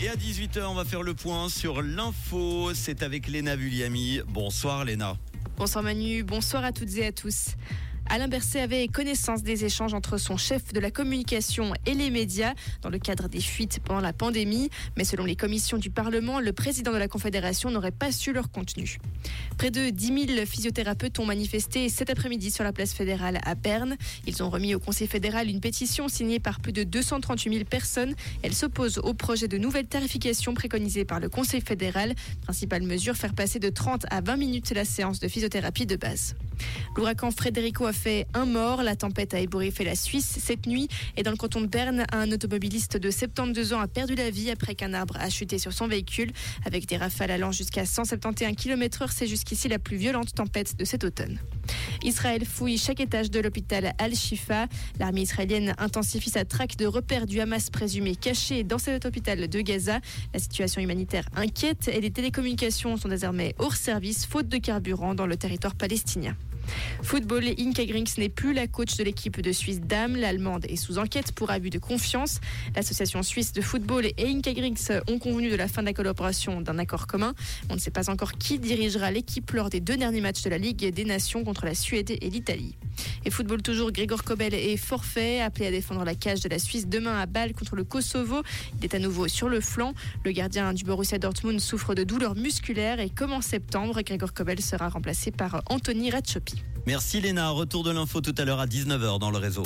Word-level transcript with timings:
Et 0.00 0.08
à 0.08 0.16
18h, 0.16 0.64
on 0.66 0.74
va 0.74 0.84
faire 0.84 1.02
le 1.02 1.14
point 1.14 1.48
sur 1.48 1.82
l'info. 1.82 2.72
C'est 2.74 3.02
avec 3.02 3.28
Léna 3.28 3.56
Vulliami. 3.56 4.20
Bonsoir 4.28 4.84
Léna. 4.84 5.16
Bonsoir 5.56 5.84
Manu, 5.84 6.22
bonsoir 6.24 6.64
à 6.64 6.72
toutes 6.72 6.96
et 6.96 7.06
à 7.06 7.12
tous. 7.12 7.54
Alain 8.10 8.28
Berset 8.28 8.60
avait 8.60 8.86
connaissance 8.86 9.42
des 9.42 9.64
échanges 9.64 9.94
entre 9.94 10.18
son 10.18 10.36
chef 10.36 10.72
de 10.72 10.80
la 10.80 10.90
communication 10.90 11.72
et 11.86 11.94
les 11.94 12.10
médias 12.10 12.52
dans 12.82 12.90
le 12.90 12.98
cadre 12.98 13.28
des 13.28 13.40
fuites 13.40 13.80
pendant 13.82 14.00
la 14.00 14.12
pandémie. 14.12 14.70
Mais 14.96 15.04
selon 15.04 15.24
les 15.24 15.36
commissions 15.36 15.78
du 15.78 15.90
Parlement, 15.90 16.38
le 16.38 16.52
président 16.52 16.92
de 16.92 16.98
la 16.98 17.08
Confédération 17.08 17.70
n'aurait 17.70 17.90
pas 17.90 18.12
su 18.12 18.32
leur 18.32 18.50
contenu. 18.50 18.98
Près 19.56 19.70
de 19.70 19.90
10 19.90 20.26
000 20.36 20.46
physiothérapeutes 20.46 21.18
ont 21.18 21.24
manifesté 21.24 21.88
cet 21.88 22.10
après-midi 22.10 22.50
sur 22.50 22.62
la 22.62 22.72
place 22.72 22.92
fédérale 22.92 23.40
à 23.44 23.54
Berne. 23.54 23.96
Ils 24.26 24.42
ont 24.42 24.50
remis 24.50 24.74
au 24.74 24.78
Conseil 24.78 25.08
fédéral 25.08 25.48
une 25.48 25.60
pétition 25.60 26.08
signée 26.08 26.40
par 26.40 26.60
plus 26.60 26.72
de 26.72 26.84
238 26.84 27.52
000 27.52 27.64
personnes. 27.64 28.14
Elle 28.42 28.54
s'oppose 28.54 28.98
au 28.98 29.14
projet 29.14 29.48
de 29.48 29.58
nouvelle 29.58 29.86
tarification 29.86 30.54
préconisé 30.54 31.04
par 31.04 31.20
le 31.20 31.28
Conseil 31.28 31.62
fédéral. 31.62 32.14
Principale 32.42 32.82
mesure, 32.82 33.16
faire 33.16 33.34
passer 33.34 33.58
de 33.58 33.70
30 33.70 34.06
à 34.10 34.20
20 34.20 34.36
minutes 34.36 34.72
la 34.72 34.84
séance 34.84 35.20
de 35.20 35.28
physiothérapie 35.28 35.86
de 35.86 35.96
base. 35.96 36.34
L'ouragan 36.96 37.30
Frédérico 37.30 37.86
a 37.86 37.92
fait 37.92 38.26
un 38.34 38.46
mort. 38.46 38.82
La 38.82 38.96
tempête 38.96 39.34
a 39.34 39.40
ébouriffé 39.40 39.84
la 39.84 39.94
Suisse 39.94 40.38
cette 40.40 40.66
nuit. 40.66 40.88
Et 41.16 41.22
dans 41.22 41.30
le 41.30 41.36
canton 41.36 41.60
de 41.60 41.66
Berne, 41.66 42.04
un 42.12 42.30
automobiliste 42.30 42.96
de 42.96 43.10
72 43.10 43.72
ans 43.72 43.80
a 43.80 43.88
perdu 43.88 44.14
la 44.14 44.30
vie 44.30 44.50
après 44.50 44.74
qu'un 44.74 44.94
arbre 44.94 45.16
a 45.18 45.30
chuté 45.30 45.58
sur 45.58 45.72
son 45.72 45.88
véhicule. 45.88 46.32
Avec 46.64 46.86
des 46.86 46.96
rafales 46.96 47.30
allant 47.30 47.52
jusqu'à 47.52 47.86
171 47.86 48.54
km/h, 48.56 49.08
c'est 49.12 49.26
jusqu'ici 49.26 49.68
la 49.68 49.78
plus 49.78 49.96
violente 49.96 50.34
tempête 50.34 50.76
de 50.76 50.84
cet 50.84 51.04
automne. 51.04 51.38
Israël 52.04 52.44
fouille 52.44 52.78
chaque 52.78 53.00
étage 53.00 53.30
de 53.30 53.40
l'hôpital 53.40 53.92
Al-Shifa. 53.98 54.66
L'armée 55.00 55.22
israélienne 55.22 55.74
intensifie 55.78 56.30
sa 56.30 56.44
traque 56.44 56.76
de 56.76 56.86
repères 56.86 57.26
du 57.26 57.40
Hamas 57.40 57.70
présumé 57.70 58.14
caché 58.14 58.62
dans 58.62 58.78
cet 58.78 59.06
hôpital 59.06 59.48
de 59.48 59.60
Gaza. 59.60 60.00
La 60.32 60.38
situation 60.38 60.80
humanitaire 60.80 61.24
inquiète 61.34 61.88
et 61.88 62.00
les 62.00 62.10
télécommunications 62.10 62.96
sont 62.96 63.08
désormais 63.08 63.54
hors 63.58 63.74
service 63.74 64.26
faute 64.26 64.48
de 64.48 64.58
carburant 64.58 65.14
dans 65.14 65.26
le 65.26 65.36
territoire 65.36 65.74
palestinien. 65.74 66.36
Football, 67.02 67.44
Inka 67.58 67.84
Grinks 67.84 68.18
n'est 68.18 68.28
plus 68.28 68.52
la 68.52 68.66
coach 68.66 68.96
de 68.96 69.04
l'équipe 69.04 69.40
de 69.40 69.52
Suisse 69.52 69.80
Dame. 69.80 70.16
L'Allemande 70.16 70.66
est 70.68 70.76
sous 70.76 70.98
enquête 70.98 71.32
pour 71.32 71.50
abus 71.50 71.70
de 71.70 71.78
confiance. 71.78 72.40
L'association 72.74 73.22
suisse 73.22 73.52
de 73.52 73.60
football 73.60 74.06
et 74.06 74.14
Inka 74.26 74.52
Grinks 74.52 74.90
ont 75.08 75.18
convenu 75.18 75.50
de 75.50 75.56
la 75.56 75.68
fin 75.68 75.82
de 75.82 75.86
la 75.86 75.92
collaboration 75.92 76.60
d'un 76.60 76.78
accord 76.78 77.06
commun. 77.06 77.34
On 77.70 77.74
ne 77.74 77.80
sait 77.80 77.90
pas 77.90 78.10
encore 78.10 78.32
qui 78.32 78.58
dirigera 78.58 79.10
l'équipe 79.10 79.50
lors 79.52 79.70
des 79.70 79.80
deux 79.80 79.96
derniers 79.96 80.20
matchs 80.20 80.42
de 80.42 80.50
la 80.50 80.58
Ligue 80.58 80.92
des 80.92 81.04
Nations 81.04 81.44
contre 81.44 81.66
la 81.66 81.74
Suède 81.74 82.10
et 82.10 82.30
l'Italie. 82.30 82.76
Et 83.24 83.30
football 83.30 83.62
toujours, 83.62 83.90
Grégor 83.90 84.22
Kobel 84.24 84.54
est 84.54 84.76
forfait, 84.76 85.40
appelé 85.40 85.66
à 85.66 85.70
défendre 85.70 86.04
la 86.04 86.14
cage 86.14 86.40
de 86.40 86.48
la 86.48 86.58
Suisse 86.58 86.86
demain 86.86 87.18
à 87.18 87.26
Bâle 87.26 87.54
contre 87.54 87.76
le 87.76 87.84
Kosovo. 87.84 88.42
Il 88.78 88.84
est 88.84 88.94
à 88.94 88.98
nouveau 88.98 89.28
sur 89.28 89.48
le 89.48 89.60
flanc. 89.60 89.94
Le 90.24 90.32
gardien 90.32 90.72
du 90.72 90.84
Borussia 90.84 91.18
Dortmund 91.18 91.60
souffre 91.60 91.94
de 91.94 92.04
douleurs 92.04 92.36
musculaires 92.36 93.00
et 93.00 93.10
comme 93.10 93.32
en 93.32 93.40
septembre, 93.40 94.02
Grégor 94.02 94.34
Kobel 94.34 94.60
sera 94.60 94.88
remplacé 94.88 95.30
par 95.30 95.62
Anthony 95.70 96.10
Ratchopi. 96.10 96.62
Merci 96.86 97.20
Léna. 97.20 97.50
Retour 97.50 97.82
de 97.82 97.90
l'info 97.90 98.20
tout 98.20 98.34
à 98.36 98.44
l'heure 98.44 98.60
à 98.60 98.66
19h 98.66 99.18
dans 99.18 99.30
le 99.30 99.38
réseau. 99.38 99.62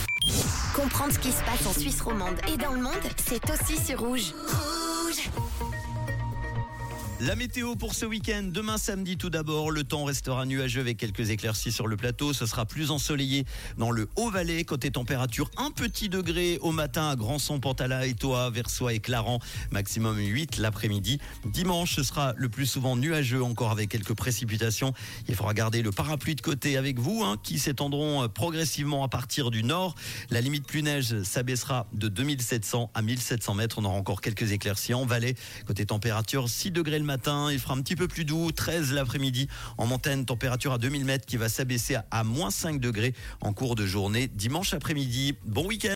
Comprendre 0.75 1.13
ce 1.13 1.19
qui 1.19 1.33
se 1.33 1.43
passe 1.43 1.67
en 1.67 1.73
Suisse 1.73 2.01
romande 2.01 2.37
et 2.53 2.57
dans 2.57 2.73
le 2.73 2.81
monde, 2.81 2.93
c'est 3.17 3.43
aussi 3.51 3.77
sur 3.85 3.99
Rouge. 4.01 4.33
Rouge 4.33 4.78
la 7.21 7.35
météo 7.35 7.75
pour 7.75 7.95
ce 7.95 8.07
week-end, 8.07 8.45
demain 8.45 8.79
samedi 8.79 9.17
tout 9.17 9.29
d'abord, 9.29 9.73
le 9.73 9.83
temps 9.83 10.05
restera 10.05 10.47
nuageux 10.47 10.81
avec 10.81 10.99
quelques 10.99 11.31
éclaircies 11.31 11.73
sur 11.73 11.89
le 11.89 11.97
plateau. 11.97 12.33
Ce 12.33 12.47
sera 12.47 12.65
plus 12.65 12.93
ensoleillé 12.93 13.45
dans 13.77 13.91
le 13.91 14.09
Haut-Valais. 14.17 14.63
Côté 14.63 14.93
température, 14.93 15.51
un 15.57 15.73
petit 15.73 16.09
degré 16.09 16.59
au 16.61 16.71
matin 16.71 17.09
à 17.09 17.17
Grandson, 17.17 17.59
Pantala, 17.59 18.07
Étoile, 18.07 18.53
Versoix 18.53 18.93
et 18.93 19.01
Clarence. 19.01 19.43
Maximum 19.73 20.19
8 20.19 20.59
l'après-midi. 20.59 21.19
Dimanche, 21.45 21.97
ce 21.97 22.05
sera 22.05 22.35
le 22.37 22.49
plus 22.49 22.67
souvent 22.67 22.95
nuageux 22.95 23.43
encore 23.43 23.73
avec 23.73 23.89
quelques 23.89 24.15
précipitations. 24.15 24.93
Il 25.29 25.35
faudra 25.35 25.55
garder 25.55 25.83
le 25.83 25.91
parapluie 25.91 26.37
de 26.37 26.41
côté 26.41 26.77
avec 26.77 27.01
vous 27.01 27.25
hein, 27.25 27.37
qui 27.43 27.59
s'étendront 27.59 28.23
euh, 28.23 28.29
progressivement 28.29 29.03
à 29.03 29.09
partir 29.09 29.51
du 29.51 29.65
nord. 29.65 29.97
La 30.31 30.41
limite 30.41 30.67
plus 30.67 30.85
neige 30.85 31.23
s'abaissera 31.25 31.87
de 31.93 32.07
2700 32.07 32.93
à 32.95 33.03
1700 33.03 33.55
mètres. 33.55 33.79
On 33.81 33.85
aura 33.85 33.97
encore 33.97 34.21
quelques 34.21 34.53
éclaircies 34.53 34.95
en 34.95 35.05
Valais. 35.05 35.35
Côté 35.67 35.85
température, 35.85 36.49
6 36.49 36.71
degrés 36.71 37.01
le 37.01 37.08
matin, 37.09 37.51
il 37.51 37.59
fera 37.59 37.75
un 37.75 37.81
petit 37.81 37.97
peu 37.97 38.07
plus 38.07 38.25
doux, 38.27 38.53
13 38.53 38.93
l'après-midi. 38.93 39.49
En 39.79 39.87
montagne, 39.87 40.27
température 40.27 40.75
à 40.75 40.79
2000 40.79 41.07
mètres 41.07 41.25
qui 41.25 41.39
va 41.39 41.49
s'abaisser 41.49 41.95
à, 41.95 42.05
à 42.11 42.23
moins 42.23 42.51
5 42.51 42.79
degrés 42.81 43.15
en 43.41 43.55
cours 43.55 43.77
de 43.77 43.87
journée 43.87 44.29
dimanche 44.29 44.75
après-midi. 44.75 45.35
Bon 45.47 45.67
week-end 45.67 45.87